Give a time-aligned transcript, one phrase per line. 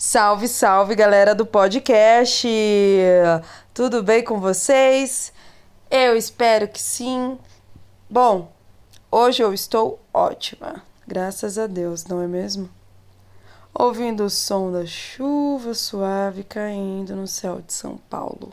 [0.00, 2.46] Salve, salve, galera do podcast!
[3.74, 5.32] Tudo bem com vocês?
[5.90, 7.36] Eu espero que sim.
[8.08, 8.48] Bom,
[9.10, 12.70] hoje eu estou ótima, graças a Deus, não é mesmo?
[13.74, 18.52] Ouvindo o som da chuva suave caindo no céu de São Paulo.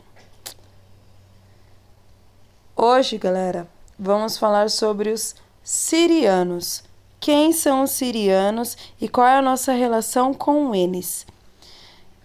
[2.74, 6.82] Hoje, galera, vamos falar sobre os sirianos.
[7.20, 11.24] Quem são os sirianos e qual é a nossa relação com eles?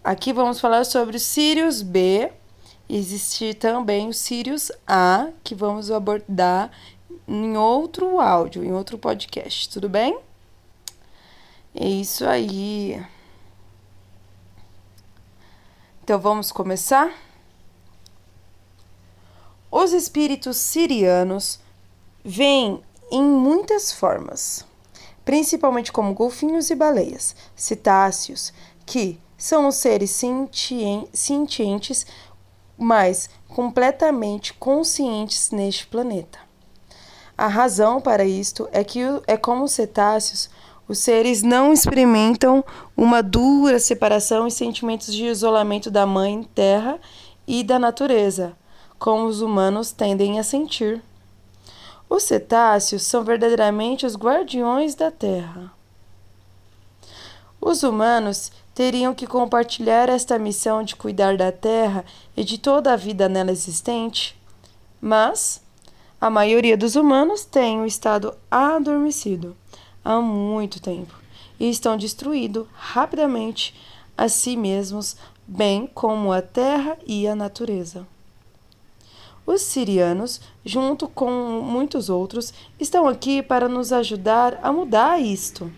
[0.03, 2.33] Aqui vamos falar sobre o Sirius B.
[2.89, 6.71] Existe também o Sirius A, que vamos abordar
[7.27, 10.19] em outro áudio, em outro podcast, tudo bem?
[11.75, 12.99] É isso aí.
[16.03, 17.13] Então vamos começar?
[19.69, 21.59] Os espíritos sirianos
[22.25, 24.65] vêm em muitas formas,
[25.23, 28.51] principalmente como golfinhos e baleias, cetáceos,
[28.83, 30.11] que são os seres
[31.11, 32.05] sentientes,
[32.77, 36.37] mas completamente conscientes neste planeta.
[37.35, 40.47] A razão para isto é que é como os cetáceos,
[40.87, 42.63] os seres não experimentam
[42.95, 46.99] uma dura separação e sentimentos de isolamento da mãe terra
[47.47, 48.55] e da natureza,
[48.99, 51.01] como os humanos tendem a sentir.
[52.07, 55.73] Os cetáceos são verdadeiramente os guardiões da terra.
[57.59, 62.05] Os humanos teriam que compartilhar esta missão de cuidar da terra
[62.35, 64.39] e de toda a vida nela existente,
[64.99, 65.61] mas
[66.19, 69.55] a maioria dos humanos tem o estado adormecido
[70.03, 71.15] há muito tempo
[71.59, 73.75] e estão destruindo rapidamente
[74.17, 75.15] a si mesmos,
[75.47, 78.07] bem como a terra e a natureza.
[79.45, 85.71] Os sirianos, junto com muitos outros, estão aqui para nos ajudar a mudar isto.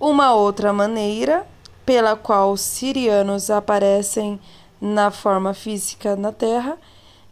[0.00, 1.46] Uma outra maneira
[1.86, 4.40] pela qual os sirianos aparecem
[4.80, 6.76] na forma física na Terra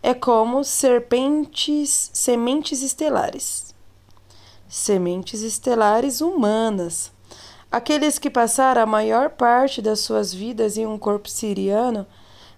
[0.02, 3.74] é como serpentes, sementes estelares.
[4.68, 7.10] Sementes estelares humanas.
[7.70, 12.06] Aqueles que passaram a maior parte das suas vidas em um corpo siriano,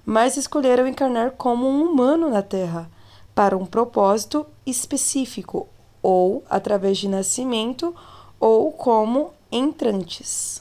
[0.05, 2.91] mas escolheram encarnar como um humano na Terra,
[3.35, 5.67] para um propósito específico,
[6.03, 7.95] ou através de nascimento,
[8.39, 10.61] ou como entrantes.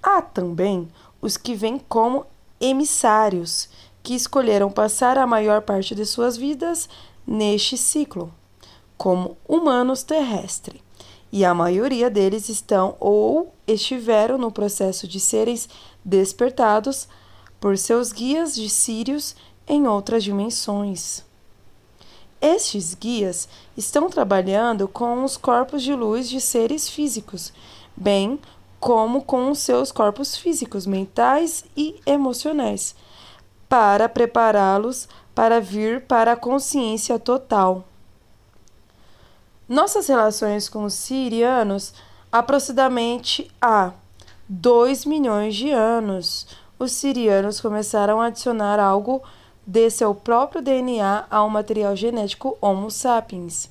[0.00, 0.88] Há também
[1.20, 2.24] os que vêm como
[2.60, 3.68] emissários,
[4.00, 6.88] que escolheram passar a maior parte de suas vidas
[7.26, 8.32] neste ciclo,
[8.96, 10.80] como humanos terrestres,
[11.32, 15.58] e a maioria deles estão ou estiveram no processo de serem
[16.04, 17.08] despertados
[17.58, 19.34] por seus guias de Sírios
[19.66, 21.24] em outras dimensões.
[22.44, 27.54] Estes guias estão trabalhando com os corpos de luz de seres físicos,
[27.96, 28.38] bem
[28.78, 32.94] como com os seus corpos físicos, mentais e emocionais,
[33.66, 37.82] para prepará-los para vir para a consciência total.
[39.66, 41.94] Nossas relações com os sirianos,
[42.30, 43.90] aproximadamente há
[44.46, 46.46] 2 milhões de anos,
[46.78, 49.22] os sirianos começaram a adicionar algo
[49.66, 53.70] de seu próprio DNA ao material genético Homo sapiens.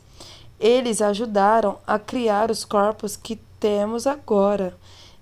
[0.60, 4.76] Eles ajudaram a criar os corpos que temos agora.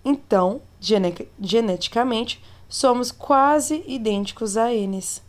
[0.03, 5.21] Então, gene geneticamente, somos quase idênticos a eles.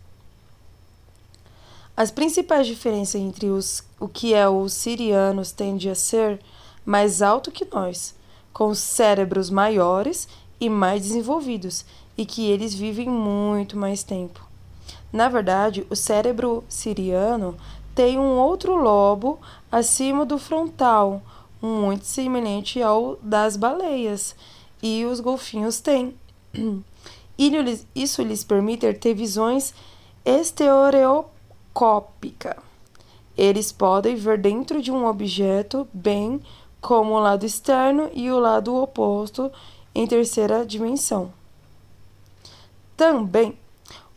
[1.97, 6.41] As principais diferenças entre os, o que é os sirianos tende a ser
[6.87, 8.15] mais alto que nós,
[8.53, 10.27] com cérebros maiores
[10.61, 11.85] e mais desenvolvidos,
[12.17, 14.52] e que eles vivem muito mais tempo.
[15.13, 17.57] Na verdade, o cérebro siriano
[17.95, 19.39] tem um outro lobo
[19.71, 21.21] acima do frontal,
[21.61, 24.35] muito semelhante ao das baleias,
[24.83, 26.17] e os golfinhos têm.
[27.95, 29.75] Isso lhes permite ter visões
[30.25, 32.57] estereoscópicas.
[33.37, 36.41] Eles podem ver dentro de um objeto, bem
[36.81, 39.53] como o lado externo e o lado oposto
[39.95, 41.33] em terceira dimensão.
[42.97, 43.59] Também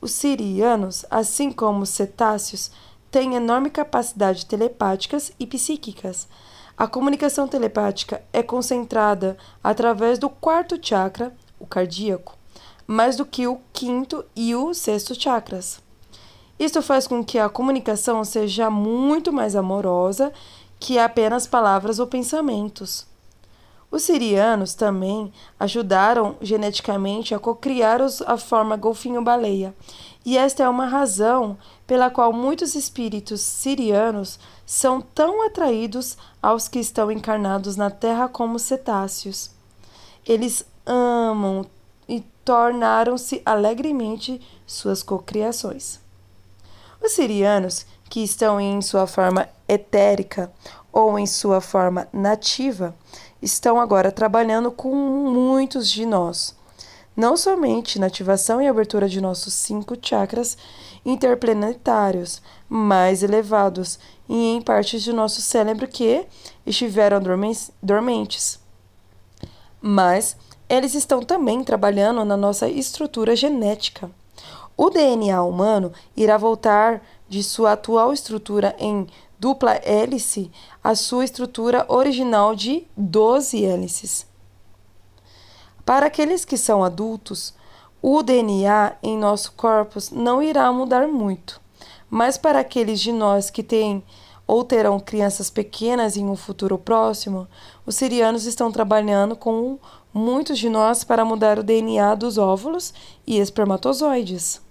[0.06, 2.69] os sirianos, assim como os cetáceos,
[3.10, 6.28] têm enorme capacidade telepáticas e psíquicas.
[6.78, 12.38] A comunicação telepática é concentrada através do quarto chakra, o cardíaco,
[12.86, 15.81] mais do que o quinto e o sexto chakras.
[16.60, 20.31] Isto faz com que a comunicação seja muito mais amorosa
[20.80, 23.08] que apenas palavras ou pensamentos.
[23.92, 29.74] Os sirianos também ajudaram geneticamente a cocriar a forma golfinho-baleia
[30.26, 36.80] E esta é uma razão pela qual muitos espíritos sirianos são tão atraídos aos que
[36.80, 39.52] estão encarnados na Terra como cetáceos.
[40.26, 41.66] Eles amam
[42.08, 46.00] e tornaram-se alegremente suas cocriações.
[47.04, 50.52] Os sirianos, que estão em sua forma etérica
[50.92, 52.96] ou em sua forma nativa,
[53.42, 56.56] estão agora trabalhando com muitos de nós,
[57.16, 60.58] não somente na ativação e abertura de nossos cinco chakras
[61.06, 66.26] interplanetários mais elevados e em partes de nosso cérebro que
[66.66, 67.22] estiveram
[67.82, 68.60] dormentes.
[69.80, 70.36] Mas
[70.68, 74.10] eles estão também trabalhando na nossa estrutura genética.
[74.76, 79.07] O DNA humano irá voltar de sua atual estrutura em
[79.39, 80.51] dupla hélice
[80.83, 84.25] à sua estrutura original de 12 hélices.
[85.86, 87.54] Para aqueles que são adultos,
[88.01, 91.62] o DNA em nosso corpo não irá mudar muito,
[92.10, 94.04] mas para aqueles de nós que têm
[94.48, 97.48] ou terão crianças pequenas em um futuro próximo,
[97.86, 99.80] os sirianos estão trabalhando com
[100.13, 102.94] muitos de nós para mudar o DNA dos óvulos
[103.25, 104.64] e espermatozoides.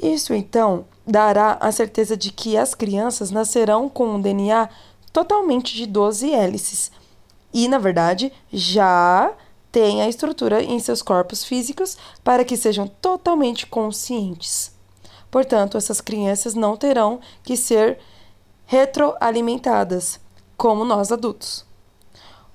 [0.00, 4.68] Isso então dará a certeza de que as crianças nascerão com um DNA
[5.12, 6.90] totalmente de 12 hélices
[7.52, 9.32] e, na verdade, já
[9.70, 14.72] têm a estrutura em seus corpos físicos para que sejam totalmente conscientes.
[15.30, 17.98] Portanto, essas crianças não terão que ser
[18.66, 20.20] retroalimentadas,
[20.56, 21.64] como nós adultos.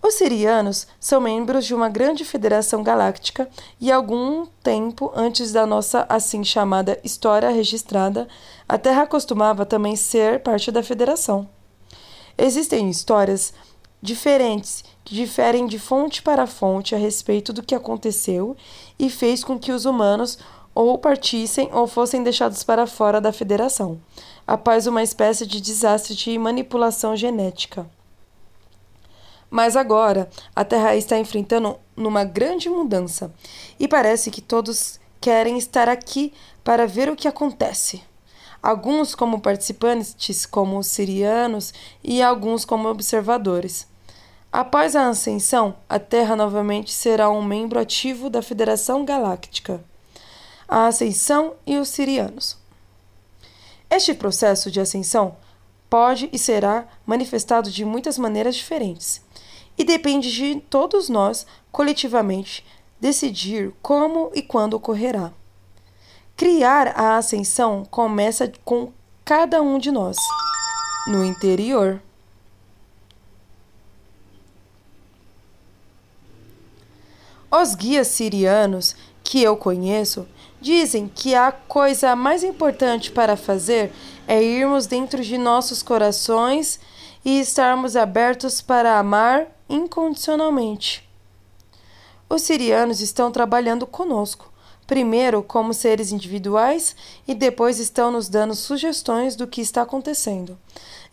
[0.01, 3.49] Os sirianos são membros de uma grande federação galáctica
[3.81, 8.27] e algum tempo antes da nossa assim chamada história registrada,
[8.67, 11.49] a Terra costumava também ser parte da federação.
[12.37, 13.53] Existem histórias
[14.01, 18.55] diferentes que diferem de fonte para fonte a respeito do que aconteceu
[18.97, 20.39] e fez com que os humanos
[20.73, 23.99] ou partissem ou fossem deixados para fora da federação,
[24.47, 27.85] após uma espécie de desastre de manipulação genética.
[29.49, 33.33] Mas agora a Terra está enfrentando numa grande mudança
[33.79, 38.03] e parece que todos querem estar aqui para ver o que acontece.
[38.61, 41.73] Alguns como participantes, como os sirianos,
[42.03, 43.87] e alguns como observadores.
[44.51, 49.83] Após a ascensão, a Terra novamente será um membro ativo da Federação Galáctica.
[50.67, 52.57] A ascensão e os sirianos.
[53.89, 55.37] Este processo de ascensão
[55.89, 59.21] pode e será manifestado de muitas maneiras diferentes,
[59.79, 62.65] e depende de todos nós, coletivamente,
[62.99, 65.31] decidir como e quando ocorrerá.
[66.35, 68.91] Criar a ascensão começa com
[69.23, 70.17] cada um de nós,
[71.07, 72.01] no interior.
[77.49, 80.27] Os guias sirianos que eu conheço
[80.59, 83.93] dizem que a coisa mais importante para fazer
[84.27, 86.79] é irmos dentro de nossos corações
[87.23, 91.07] e estarmos abertos para amar incondicionalmente.
[92.29, 94.51] Os sirianos estão trabalhando conosco,
[94.85, 96.95] primeiro como seres individuais
[97.27, 100.57] e depois estão nos dando sugestões do que está acontecendo.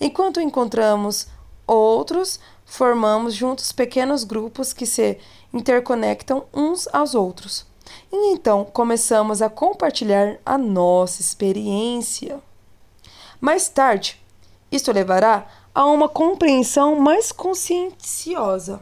[0.01, 1.27] Enquanto encontramos
[1.67, 5.19] outros, formamos juntos pequenos grupos que se
[5.53, 7.67] interconectam uns aos outros.
[8.13, 12.41] E então começamos a compartilhar a nossa experiência.
[13.41, 14.21] Mais tarde,
[14.71, 18.81] isto levará a uma compreensão mais conscienciosa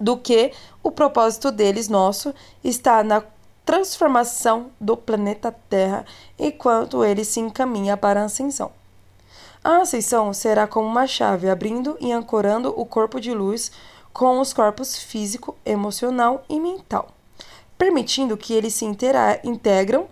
[0.00, 0.50] do que
[0.82, 2.34] o propósito deles nosso
[2.64, 3.22] está na
[3.62, 6.06] transformação do planeta Terra
[6.38, 8.72] enquanto ele se encaminha para a ascensão.
[9.62, 13.70] A ascensão será como uma chave abrindo e ancorando o corpo de luz
[14.14, 17.10] com os corpos físico, emocional e mental,
[17.76, 20.06] permitindo que eles se integram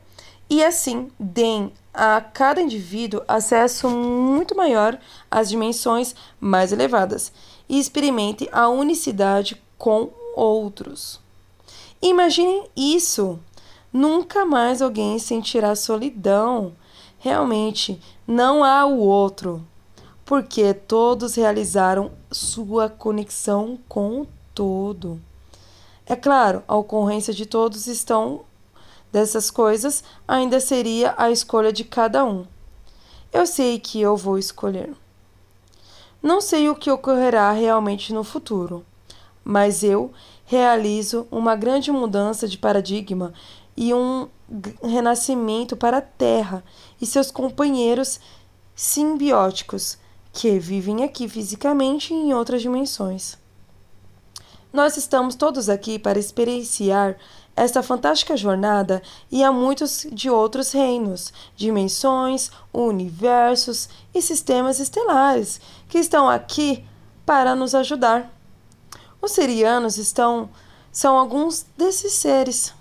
[0.51, 4.99] e assim deem a cada indivíduo acesso muito maior
[5.31, 7.33] às dimensões mais elevadas
[7.69, 11.21] e experimente a unicidade com outros.
[12.03, 13.39] Imaginem isso!
[13.93, 16.73] Nunca mais alguém sentirá solidão.
[17.19, 19.65] Realmente, não há o outro
[20.25, 25.21] porque todos realizaram sua conexão com o todo.
[26.07, 28.43] É claro, a ocorrência de todos estão
[29.13, 32.47] dessas coisas ainda seria a escolha de cada um.
[33.33, 34.93] Eu sei que eu vou escolher.
[36.23, 38.85] Não sei o que ocorrerá realmente no futuro,
[39.45, 40.13] mas eu
[40.45, 43.33] realizo uma grande mudança de paradigma
[43.77, 44.29] e um
[44.83, 46.63] renascimento para a Terra
[47.01, 48.21] e seus companheiros
[48.75, 49.97] simbióticos
[50.33, 53.39] que vivem aqui fisicamente e em outras dimensões.
[54.73, 57.17] Nós estamos todos aqui para experienciar
[57.63, 65.99] esta fantástica jornada e a muitos de outros reinos, dimensões, universos e sistemas estelares que
[65.99, 66.83] estão aqui
[67.27, 68.33] para nos ajudar.
[69.21, 70.49] Os sirianos estão
[70.91, 72.73] são alguns desses seres.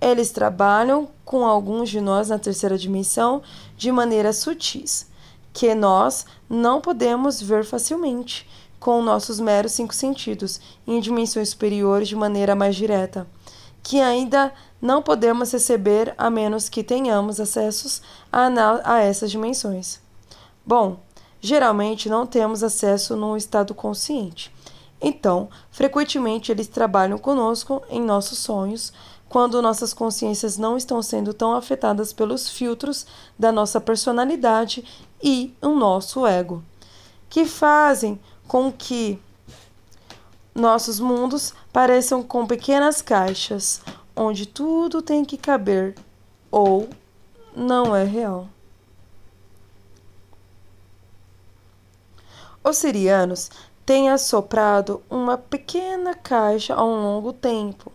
[0.00, 3.40] Eles trabalham com alguns de nós na terceira dimensão
[3.76, 5.06] de maneira sutis,
[5.52, 8.46] que nós não podemos ver facilmente
[8.80, 13.26] com nossos meros cinco sentidos, em dimensões superiores de maneira mais direta,
[13.82, 18.00] que ainda não podemos receber a menos que tenhamos acessos
[18.32, 18.48] a,
[18.84, 20.00] a essas dimensões.
[20.64, 21.00] Bom,
[21.40, 24.52] geralmente não temos acesso no estado consciente.
[25.00, 28.92] Então, frequentemente eles trabalham conosco em nossos sonhos,
[29.28, 33.06] quando nossas consciências não estão sendo tão afetadas pelos filtros
[33.38, 34.84] da nossa personalidade
[35.22, 36.62] e o nosso ego,
[37.28, 39.18] que fazem com que
[40.52, 43.80] nossos mundos pareçam com pequenas caixas
[44.14, 45.94] onde tudo tem que caber
[46.50, 46.88] ou
[47.54, 48.48] não é real.
[52.62, 53.50] Os sirianos
[53.86, 57.90] têm assoprado uma pequena caixa há um longo tempo.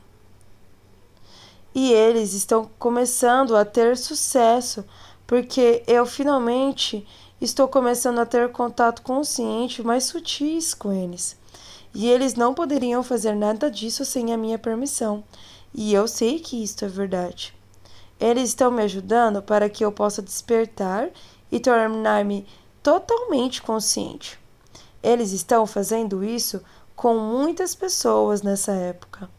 [1.73, 4.83] E eles estão começando a ter sucesso
[5.27, 7.05] porque eu finalmente
[7.39, 11.37] estou começando a ter contato consciente mais sutis com eles.
[11.95, 15.23] E eles não poderiam fazer nada disso sem a minha permissão.
[15.73, 17.53] E eu sei que isto é verdade.
[18.19, 21.09] Eles estão me ajudando para que eu possa despertar
[21.49, 22.45] e tornar-me
[22.83, 24.37] totalmente consciente.
[25.01, 26.61] Eles estão fazendo isso
[26.97, 29.29] com muitas pessoas nessa época.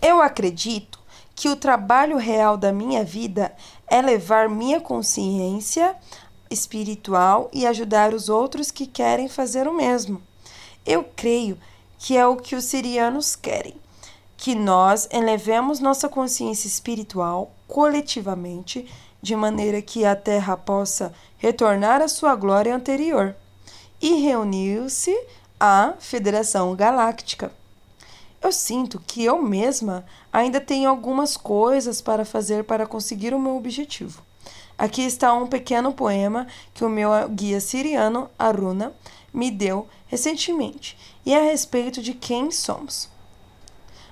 [0.00, 0.98] Eu acredito
[1.34, 3.54] que o trabalho real da minha vida
[3.86, 5.94] é levar minha consciência
[6.50, 10.22] espiritual e ajudar os outros que querem fazer o mesmo.
[10.86, 11.58] Eu creio
[11.98, 13.74] que é o que os sirianos querem,
[14.36, 18.86] que nós elevemos nossa consciência espiritual coletivamente,
[19.20, 23.34] de maneira que a Terra possa retornar à sua glória anterior.
[24.00, 25.14] E reuniu-se
[25.58, 27.52] a Federação Galáctica
[28.40, 33.56] eu sinto que eu mesma ainda tenho algumas coisas para fazer para conseguir o meu
[33.56, 34.22] objetivo.
[34.78, 38.94] Aqui está um pequeno poema que o meu guia siriano, Aruna,
[39.34, 43.10] me deu recentemente e é a respeito de quem somos.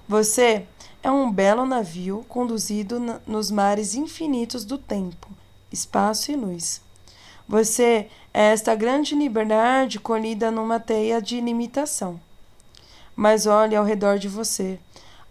[0.08, 0.66] Você
[1.02, 5.28] é um belo navio conduzido nos mares infinitos do tempo,
[5.72, 6.82] espaço e luz.
[7.48, 12.20] Você é esta grande liberdade colhida numa teia de limitação
[13.16, 14.78] mas olhe ao redor de você,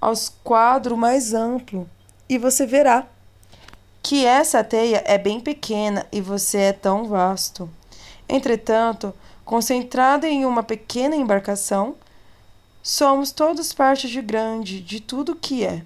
[0.01, 1.87] aos quadro mais amplo,
[2.27, 3.07] e você verá
[4.05, 7.67] que essa teia é bem pequena e você é tão vasto.
[8.29, 9.11] Entretanto,
[9.43, 11.95] concentrado em uma pequena embarcação,
[12.83, 15.81] somos todos parte de grande, de tudo que é.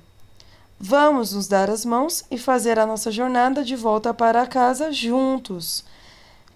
[0.77, 5.85] Vamos nos dar as mãos e fazer a nossa jornada de volta para casa juntos.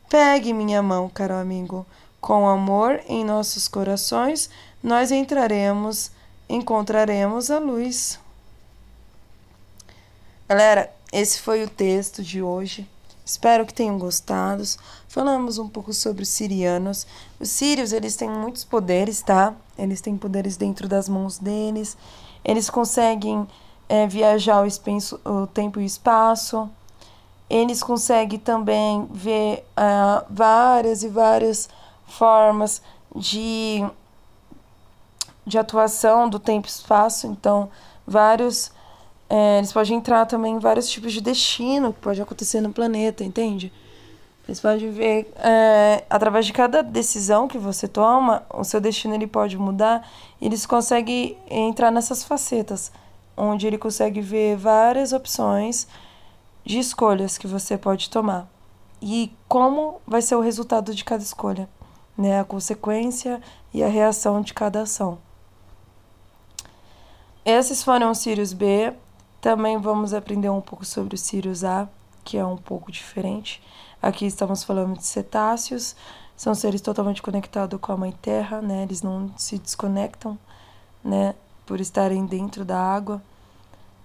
[0.10, 1.86] Pegue minha mão, caro amigo.
[2.20, 4.50] Com amor em nossos corações,
[4.84, 6.12] nós entraremos,
[6.50, 8.20] encontraremos a luz.
[10.50, 12.90] Galera, esse foi o texto de hoje.
[13.24, 14.64] Espero que tenham gostado.
[15.08, 17.08] Falamos um pouco sobre os sirianos.
[17.40, 19.54] Os sírios, eles têm muitos poderes, tá?
[19.78, 21.96] Eles têm poderes dentro das mãos deles.
[22.44, 23.48] Eles conseguem
[23.88, 26.70] é, viajar o, espaço, o tempo e o espaço.
[27.50, 31.70] Eles conseguem também ver uh, várias e várias
[32.08, 32.82] formas
[33.16, 33.86] de
[35.46, 37.70] de atuação do tempo e espaço, então
[38.08, 38.72] vários
[39.36, 43.24] é, eles podem entrar também em vários tipos de destino que pode acontecer no planeta,
[43.24, 43.74] entende?
[44.48, 49.26] Eles podem ver é, através de cada decisão que você toma, o seu destino ele
[49.26, 50.08] pode mudar.
[50.40, 52.92] Eles conseguem entrar nessas facetas,
[53.36, 55.88] onde ele consegue ver várias opções
[56.64, 58.48] de escolhas que você pode tomar
[59.02, 61.68] e como vai ser o resultado de cada escolha,
[62.16, 62.40] né?
[62.40, 63.42] A consequência
[63.74, 65.18] e a reação de cada ação.
[67.44, 68.94] Esses foram os Sirius B.
[69.44, 71.90] Também vamos aprender um pouco sobre o Sirius A,
[72.24, 73.62] que é um pouco diferente.
[74.02, 75.98] Aqui estamos falando de cetáceos,
[76.34, 78.84] são seres totalmente conectados com a Mãe Terra, né?
[78.84, 80.40] Eles não se desconectam,
[81.04, 81.36] né?
[81.66, 83.22] Por estarem dentro da água.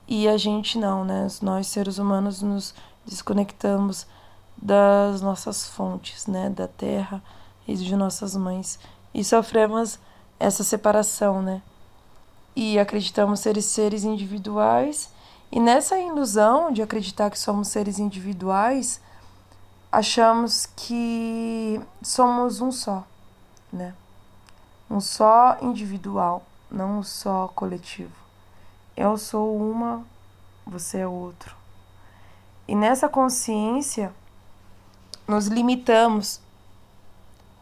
[0.08, 1.28] E a gente não, né?
[1.40, 2.74] Nós, seres humanos, nos
[3.06, 4.08] desconectamos
[4.60, 6.50] das nossas fontes, né?
[6.50, 7.22] Da Terra
[7.64, 8.76] e de nossas mães.
[9.14, 10.00] E sofremos
[10.40, 11.62] essa separação, né?
[12.60, 15.08] e acreditamos ser seres individuais.
[15.50, 19.00] E nessa ilusão de acreditar que somos seres individuais,
[19.90, 23.06] achamos que somos um só,
[23.72, 23.94] né?
[24.90, 26.44] Um só individual.
[26.70, 28.12] não só coletivo.
[28.94, 30.04] Eu sou uma,
[30.66, 31.56] você é outro.
[32.66, 34.12] E nessa consciência,
[35.26, 36.42] nos limitamos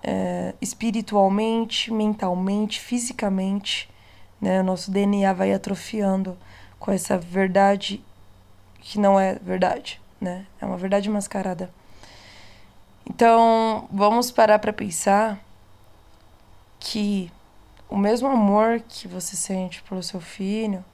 [0.03, 3.89] é, espiritualmente, mentalmente, fisicamente.
[4.41, 4.61] Né?
[4.61, 6.37] O nosso DNA vai atrofiando
[6.79, 8.03] com essa verdade
[8.81, 10.47] que não é verdade, né?
[10.61, 11.71] É uma verdade mascarada.
[13.09, 15.41] Então, vamos parar para pensar
[16.79, 17.33] que
[17.89, 20.85] o mesmo amor que você sente pelo seu filho,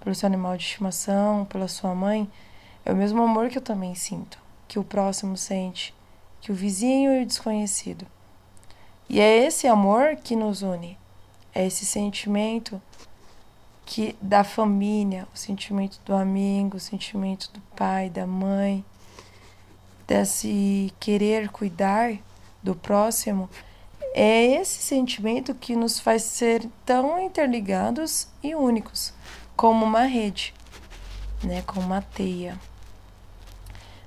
[0.00, 2.30] pelo seu animal de estimação, pela sua mãe,
[2.84, 4.38] é o mesmo amor que eu também sinto,
[4.68, 5.94] que o próximo sente,
[6.40, 8.06] que o vizinho e o desconhecido.
[9.08, 10.98] E é esse amor que nos une,
[11.54, 12.80] é esse sentimento
[13.84, 18.84] que da família, o sentimento do amigo, o sentimento do pai, da mãe,
[20.06, 22.16] desse querer cuidar
[22.62, 23.48] do próximo,
[24.14, 29.12] é esse sentimento que nos faz ser tão interligados e únicos,
[29.56, 30.54] como uma rede,
[31.42, 32.58] né, como uma teia.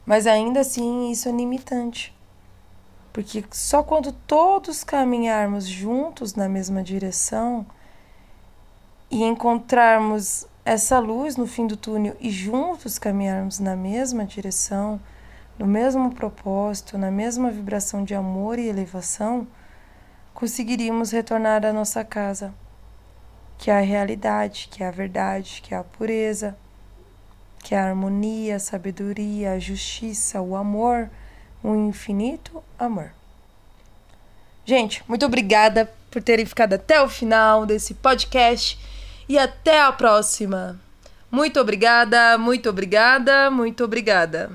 [0.05, 2.15] Mas ainda assim, isso é limitante.
[3.11, 7.65] Porque só quando todos caminharmos juntos na mesma direção
[9.09, 14.99] e encontrarmos essa luz no fim do túnel e juntos caminharmos na mesma direção,
[15.57, 19.47] no mesmo propósito, na mesma vibração de amor e elevação,
[20.33, 22.53] conseguiríamos retornar à nossa casa,
[23.57, 26.55] que é a realidade, que é a verdade, que é a pureza,
[27.63, 31.09] que é a harmonia, a sabedoria, a justiça, o amor,
[31.63, 33.11] o infinito amor.
[34.65, 38.77] Gente, muito obrigada por terem ficado até o final desse podcast
[39.27, 40.79] e até a próxima.
[41.29, 44.49] Muito obrigada, muito obrigada, muito obrigada.